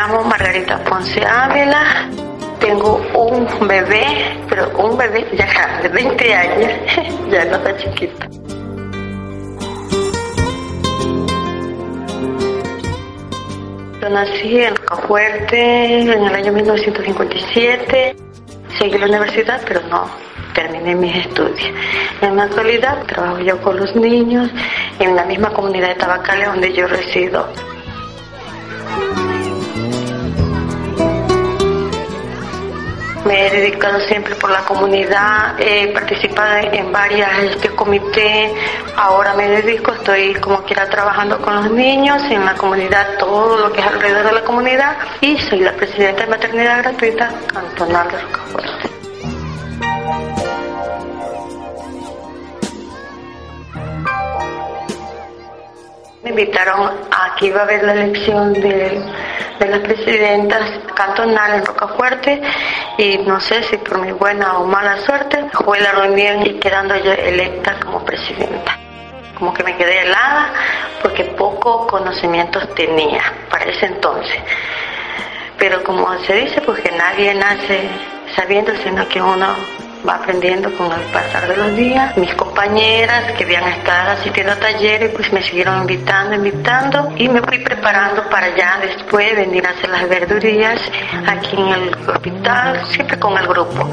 Llamo 0.00 0.22
Margarita 0.22 0.78
Ponce 0.84 1.22
Ávila. 1.26 2.08
Tengo 2.58 3.00
un 3.14 3.68
bebé, 3.68 4.38
pero 4.48 4.70
un 4.78 4.96
bebé 4.96 5.26
ya 5.36 5.80
de 5.82 5.88
20 5.88 6.34
años, 6.34 6.72
ya 7.30 7.44
no 7.44 7.56
está 7.56 7.76
chiquito. 7.76 8.26
Yo 14.00 14.08
nací 14.08 14.60
en 14.60 14.74
Fuerte 15.06 16.00
en 16.00 16.24
el 16.24 16.34
año 16.34 16.52
1957. 16.52 18.16
Seguí 18.78 18.96
la 18.96 19.06
universidad, 19.06 19.60
pero 19.66 19.80
no 19.90 20.08
terminé 20.54 20.94
mis 20.94 21.14
estudios. 21.16 21.70
En 22.22 22.36
la 22.36 22.44
actualidad 22.44 23.04
trabajo 23.04 23.38
yo 23.40 23.60
con 23.60 23.78
los 23.78 23.94
niños 23.94 24.50
en 24.98 25.14
la 25.14 25.24
misma 25.24 25.50
comunidad 25.50 25.88
de 25.88 25.94
Tabacales 25.96 26.46
donde 26.46 26.72
yo 26.72 26.86
resido. 26.86 27.46
Me 33.24 33.46
he 33.46 33.50
dedicado 33.50 34.00
siempre 34.00 34.34
por 34.34 34.50
la 34.50 34.60
comunidad, 34.60 35.54
he 35.58 35.88
participado 35.92 36.56
en 36.72 36.90
varias 36.90 37.30
este 37.40 37.68
comité, 37.70 38.54
ahora 38.96 39.34
me 39.34 39.46
dedico, 39.46 39.92
estoy 39.92 40.34
como 40.36 40.62
quiera 40.62 40.88
trabajando 40.88 41.38
con 41.40 41.54
los 41.54 41.70
niños 41.70 42.22
en 42.30 42.44
la 42.44 42.54
comunidad, 42.54 43.18
todo 43.18 43.58
lo 43.58 43.72
que 43.72 43.80
es 43.80 43.86
alrededor 43.86 44.24
de 44.24 44.32
la 44.32 44.42
comunidad 44.42 44.96
y 45.20 45.36
soy 45.38 45.60
la 45.60 45.72
presidenta 45.72 46.24
de 46.24 46.30
maternidad 46.30 46.78
gratuita 46.82 47.30
cantonal 47.52 48.10
de 48.10 48.20
Rocafuerte. 48.20 48.90
Me 56.22 56.30
invitaron 56.30 56.90
a 57.10 57.36
que 57.36 57.46
iba 57.46 57.62
a 57.62 57.66
ver 57.66 57.82
la 57.82 57.92
elección 57.92 58.52
de, 58.54 59.02
de 59.60 59.68
las 59.68 59.80
presidentas 59.80 60.70
cantonales 60.94 61.58
en 61.60 61.66
Rocafuerte 61.66 62.40
y 62.96 63.18
no 63.18 63.38
sé 63.40 63.62
si 63.64 63.76
por 63.76 63.98
mi 63.98 64.10
buena 64.10 64.58
o 64.58 64.64
mala 64.64 64.96
suerte 65.02 65.44
fue 65.52 65.78
la 65.80 65.92
reunión 65.92 66.46
y 66.46 66.54
quedando 66.54 66.96
yo 66.96 67.12
electa 67.12 67.78
como 67.84 68.02
presidenta. 68.02 68.78
Como 69.38 69.52
que 69.52 69.62
me 69.62 69.76
quedé 69.76 70.02
helada 70.02 70.52
porque 71.02 71.24
poco 71.24 71.86
conocimientos 71.86 72.74
tenía 72.74 73.22
para 73.50 73.64
ese 73.64 73.86
entonces. 73.86 74.38
Pero 75.58 75.82
como 75.84 76.18
se 76.20 76.34
dice, 76.36 76.62
pues 76.62 76.80
que 76.80 76.90
nadie 76.92 77.34
nace 77.34 77.88
sabiendo, 78.34 78.72
sino 78.82 79.06
que 79.08 79.20
uno 79.20 79.46
va 80.06 80.14
aprendiendo 80.16 80.72
con 80.76 80.92
el 80.92 81.00
pasar 81.12 81.48
de 81.48 81.56
los 81.56 81.76
días. 81.76 82.16
Mis 82.16 82.34
compañeras 82.34 83.32
que 83.32 83.44
habían 83.44 83.68
estado 83.68 84.12
asistiendo 84.12 84.52
a 84.52 84.56
talleres, 84.56 85.10
pues 85.10 85.32
me 85.32 85.42
siguieron 85.42 85.80
invitando, 85.80 86.34
invitando 86.34 87.12
y 87.16 87.28
me 87.28 87.40
fui 87.42 87.58
preparando 87.58 88.28
para 88.28 88.54
ya 88.56 88.78
después 88.80 89.36
venir 89.36 89.66
a 89.66 89.70
hacer 89.70 89.90
las 89.90 90.08
verdurías 90.08 90.80
aquí 91.26 91.56
en 91.56 91.68
el 91.68 91.94
hospital, 92.08 92.86
siempre 92.86 93.18
con 93.18 93.36
el 93.36 93.46
grupo. 93.46 93.88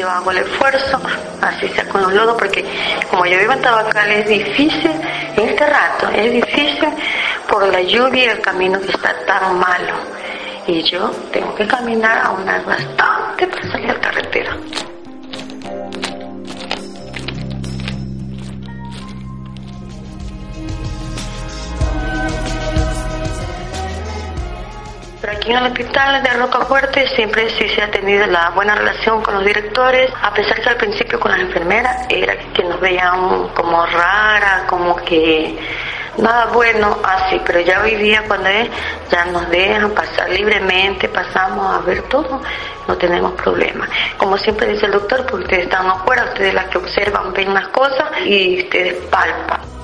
Yo 0.00 0.08
hago 0.08 0.30
el 0.30 0.38
esfuerzo, 0.38 0.98
así 1.42 1.68
sea 1.68 1.86
con 1.90 2.00
los 2.00 2.14
lodos, 2.14 2.34
porque 2.38 2.64
como 3.10 3.26
yo 3.26 3.38
vivo 3.38 3.52
en 3.52 3.60
Tabacal 3.60 4.10
es 4.10 4.26
difícil, 4.26 4.92
este 5.36 5.66
rato 5.66 6.08
es 6.08 6.32
difícil 6.32 6.88
por 7.46 7.68
la 7.70 7.82
lluvia 7.82 8.24
y 8.24 8.28
el 8.28 8.40
camino 8.40 8.80
que 8.80 8.92
está 8.92 9.14
tan 9.26 9.58
malo. 9.58 9.92
Y 10.66 10.80
yo 10.84 11.10
tengo 11.30 11.54
que 11.54 11.66
caminar 11.66 12.16
a 12.16 12.30
una 12.30 12.62
bastante 12.62 13.46
para 13.46 13.72
salir 13.72 13.90
a 13.90 13.92
la 13.92 14.00
carretera. 14.00 14.56
En 25.50 25.56
el 25.56 25.66
hospital 25.66 26.22
de 26.22 26.30
Rocafuerte 26.30 27.08
siempre 27.16 27.50
sí 27.50 27.68
se 27.68 27.82
ha 27.82 27.90
tenido 27.90 28.24
la 28.26 28.50
buena 28.50 28.74
relación 28.74 29.20
con 29.22 29.34
los 29.34 29.44
directores, 29.44 30.10
a 30.22 30.32
pesar 30.32 30.60
que 30.60 30.68
al 30.68 30.76
principio 30.76 31.18
con 31.18 31.32
las 31.32 31.40
enfermeras 31.40 32.06
era 32.08 32.36
que 32.52 32.62
nos 32.62 32.78
veían 32.80 33.48
como 33.48 33.84
rara, 33.86 34.64
como 34.68 34.94
que 34.96 35.58
nada 36.18 36.46
bueno 36.52 36.96
así, 37.02 37.40
pero 37.44 37.60
ya 37.60 37.82
hoy 37.82 37.96
día 37.96 38.22
cuando 38.28 38.48
es, 38.48 38.68
ya 39.10 39.24
nos 39.26 39.48
dejan 39.50 39.90
pasar 39.90 40.30
libremente, 40.30 41.08
pasamos 41.08 41.74
a 41.74 41.80
ver 41.80 42.02
todo, 42.02 42.40
no 42.86 42.96
tenemos 42.96 43.32
problemas. 43.32 43.88
Como 44.18 44.38
siempre 44.38 44.68
dice 44.68 44.86
el 44.86 44.92
doctor, 44.92 45.26
porque 45.26 45.44
ustedes 45.44 45.64
están 45.64 45.86
afuera, 45.88 46.26
ustedes 46.26 46.54
las 46.54 46.66
que 46.66 46.78
observan, 46.78 47.32
ven 47.32 47.52
las 47.52 47.66
cosas 47.68 48.06
y 48.24 48.62
ustedes 48.62 48.94
palpan. 49.06 49.79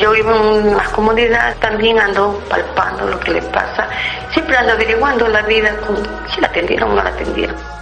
Yo 0.00 0.12
vivo 0.12 0.30
en 0.30 0.68
una 0.68 0.84
comunidad, 0.92 1.56
también 1.58 1.98
ando 2.00 2.42
palpando 2.48 3.06
lo 3.06 3.20
que 3.20 3.32
le 3.32 3.42
pasa. 3.42 3.88
Siempre 4.32 4.56
ando 4.56 4.72
averiguando 4.72 5.28
la 5.28 5.42
vida, 5.42 5.76
si 6.32 6.40
la 6.40 6.48
atendieron 6.48 6.92
o 6.92 6.94
no 6.94 7.02
la 7.02 7.10
atendieron. 7.10 7.79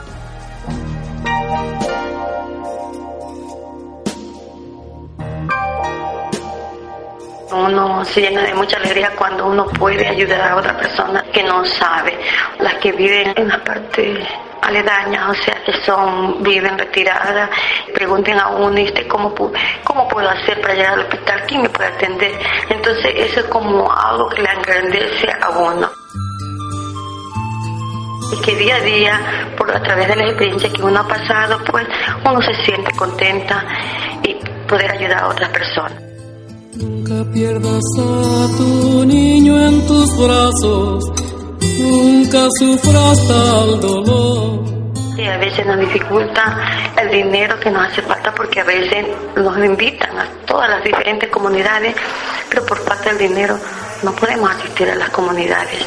Uno 7.50 8.04
se 8.04 8.20
llena 8.20 8.42
de 8.42 8.54
mucha 8.54 8.76
alegría 8.76 9.10
cuando 9.16 9.46
uno 9.46 9.66
puede 9.66 10.06
ayudar 10.06 10.52
a 10.52 10.56
otra 10.56 10.76
persona 10.76 11.24
que 11.32 11.42
no 11.42 11.64
sabe, 11.64 12.18
las 12.58 12.74
que 12.74 12.92
viven 12.92 13.32
en 13.36 13.48
la 13.48 13.64
parte 13.64 14.26
aledañas, 14.62 15.30
o 15.30 15.34
sea, 15.34 15.54
que 15.64 15.72
son, 15.84 16.42
viven 16.42 16.78
retiradas, 16.78 17.50
pregunten 17.94 18.38
a 18.38 18.48
uno, 18.48 18.78
¿y 18.78 18.92
cómo 19.08 19.34
puedo 19.34 20.28
hacer 20.28 20.60
para 20.60 20.74
llegar 20.74 20.92
al 20.94 21.00
hospital? 21.00 21.44
¿Quién 21.46 21.62
me 21.62 21.68
puede 21.70 21.88
atender? 21.88 22.32
Entonces, 22.68 23.12
eso 23.16 23.40
es 23.40 23.46
como 23.46 23.90
algo 23.90 24.28
que 24.28 24.42
le 24.42 24.50
engrandece 24.50 25.28
a 25.40 25.48
uno. 25.50 25.90
Y 28.30 28.40
que 28.42 28.54
día 28.56 28.76
a 28.76 28.80
día, 28.80 29.20
por 29.56 29.74
a 29.74 29.82
través 29.82 30.08
de 30.08 30.16
las 30.16 30.28
experiencias 30.28 30.72
que 30.72 30.82
uno 30.82 31.00
ha 31.00 31.08
pasado, 31.08 31.58
pues 31.64 31.86
uno 32.24 32.42
se 32.42 32.54
siente 32.64 32.94
contenta 32.94 33.64
y 34.22 34.34
poder 34.66 34.90
ayudar 34.90 35.22
a 35.22 35.28
otras 35.28 35.48
personas. 35.48 36.07
Nunca 36.78 37.24
pierdas 37.32 37.82
a 37.98 38.56
tu 38.56 39.04
niño 39.04 39.60
en 39.66 39.86
tus 39.86 40.16
brazos, 40.16 41.04
nunca 41.80 42.46
sufras 42.56 43.26
tal 43.26 43.80
dolor. 43.80 44.60
Y 45.16 45.24
a 45.26 45.36
veces 45.38 45.66
nos 45.66 45.80
dificulta 45.80 46.92
el 46.96 47.10
dinero 47.10 47.58
que 47.58 47.70
nos 47.72 47.88
hace 47.88 48.02
falta 48.02 48.32
porque 48.32 48.60
a 48.60 48.64
veces 48.64 49.06
nos 49.34 49.58
invitan 49.58 50.16
a 50.18 50.28
todas 50.46 50.70
las 50.70 50.84
diferentes 50.84 51.28
comunidades, 51.30 51.96
pero 52.48 52.64
por 52.64 52.78
falta 52.78 53.12
del 53.12 53.28
dinero 53.28 53.58
no 54.04 54.12
podemos 54.12 54.48
asistir 54.52 54.88
a 54.88 54.94
las 54.94 55.10
comunidades. 55.10 55.84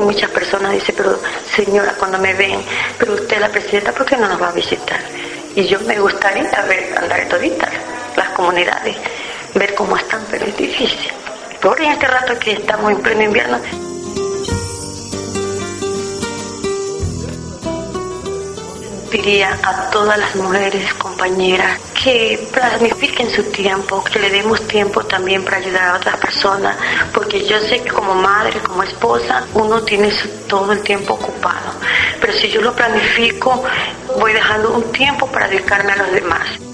Muchas 0.00 0.30
personas 0.30 0.72
dicen, 0.72 0.94
pero 0.96 1.18
señora, 1.54 1.92
cuando 1.98 2.18
me 2.18 2.32
ven, 2.32 2.58
pero 2.98 3.12
usted 3.12 3.38
la 3.38 3.50
presidenta, 3.50 3.92
¿por 3.92 4.06
qué 4.06 4.16
no 4.16 4.26
nos 4.28 4.40
va 4.40 4.48
a 4.48 4.52
visitar? 4.52 5.00
Y 5.54 5.64
yo 5.64 5.78
me 5.80 6.00
gustaría 6.00 6.50
ver, 6.66 6.96
andar 6.96 7.28
toditas 7.28 7.70
las 8.16 8.30
comunidades, 8.30 8.96
ver 9.54 9.74
cómo 9.74 9.96
están, 9.96 10.24
pero 10.30 10.46
es 10.46 10.56
difícil. 10.56 11.12
Por 11.60 11.80
este 11.80 12.06
rato 12.06 12.38
que 12.38 12.52
estamos 12.52 12.90
en 12.90 13.02
pleno 13.02 13.22
invierno, 13.22 13.58
diría 19.12 19.58
a 19.62 19.90
todas 19.90 20.18
las 20.18 20.34
mujeres, 20.36 20.92
compañeras, 20.94 21.78
que 22.02 22.48
planifiquen 22.50 23.30
su 23.30 23.44
tiempo, 23.44 24.02
que 24.02 24.18
le 24.18 24.30
demos 24.30 24.66
tiempo 24.66 25.04
también 25.04 25.44
para 25.44 25.58
ayudar 25.58 25.90
a 25.90 25.96
otras 25.96 26.16
personas, 26.16 26.76
porque 27.12 27.46
yo 27.46 27.60
sé 27.60 27.82
que 27.82 27.90
como 27.90 28.14
madre, 28.14 28.58
como 28.60 28.82
esposa, 28.82 29.44
uno 29.54 29.82
tiene 29.82 30.10
todo 30.48 30.72
el 30.72 30.82
tiempo 30.82 31.14
ocupado, 31.14 31.74
pero 32.20 32.32
si 32.32 32.48
yo 32.48 32.62
lo 32.62 32.74
planifico, 32.74 33.62
voy 34.18 34.32
dejando 34.32 34.72
un 34.72 34.90
tiempo 34.90 35.26
para 35.26 35.46
dedicarme 35.46 35.92
a 35.92 35.96
los 35.96 36.12
demás. 36.12 36.71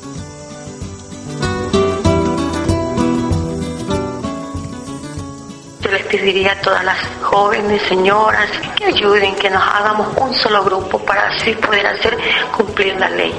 Les 6.08 6.20
pediría 6.20 6.52
a 6.52 6.60
todas 6.60 6.84
las 6.84 6.98
jóvenes, 7.22 7.82
señoras, 7.82 8.48
que 8.76 8.86
ayuden, 8.86 9.34
que 9.36 9.50
nos 9.50 9.62
hagamos 9.62 10.08
un 10.16 10.34
solo 10.34 10.64
grupo 10.64 10.98
para 11.04 11.28
así 11.28 11.52
poder 11.54 11.86
hacer 11.86 12.16
cumplir 12.56 12.96
la 12.96 13.10
ley 13.10 13.34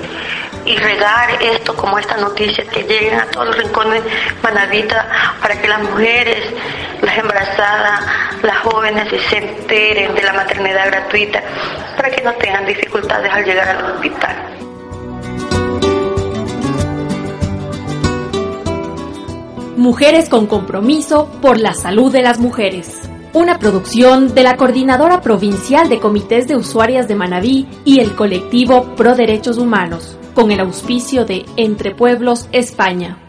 y 0.65 0.75
regar 0.77 1.41
esto 1.41 1.75
como 1.75 1.97
esta 1.97 2.17
noticia 2.17 2.63
que 2.65 2.83
lleguen 2.83 3.19
a 3.19 3.25
todos 3.25 3.47
los 3.47 3.57
rincones 3.57 4.03
Manavita 4.43 5.07
para 5.41 5.59
que 5.59 5.67
las 5.67 5.81
mujeres, 5.81 6.53
las 7.01 7.17
embarazadas, 7.17 8.01
las 8.43 8.57
jóvenes 8.59 9.07
se 9.29 9.37
enteren 9.37 10.13
de 10.13 10.23
la 10.23 10.33
maternidad 10.33 10.87
gratuita 10.87 11.41
para 11.95 12.11
que 12.11 12.21
no 12.21 12.33
tengan 12.33 12.65
dificultades 12.65 13.31
al 13.31 13.45
llegar 13.45 13.69
al 13.69 13.85
hospital. 13.93 14.58
Mujeres 19.79 20.27
con 20.27 20.45
compromiso 20.45 21.29
por 21.41 21.57
la 21.57 21.73
salud 21.73 22.11
de 22.11 22.21
las 22.21 22.37
mujeres. 22.37 23.09
Una 23.31 23.59
producción 23.59 24.35
de 24.35 24.43
la 24.43 24.57
Coordinadora 24.57 25.21
Provincial 25.21 25.87
de 25.87 26.01
Comités 26.01 26.49
de 26.49 26.57
Usuarias 26.57 27.07
de 27.07 27.15
Manabí 27.15 27.65
y 27.85 28.01
el 28.01 28.13
colectivo 28.13 28.93
Pro 28.97 29.15
Derechos 29.15 29.57
Humanos 29.57 30.17
con 30.35 30.51
el 30.51 30.59
auspicio 30.59 31.23
de 31.23 31.45
Entre 31.55 31.95
Pueblos 31.95 32.49
España. 32.51 33.28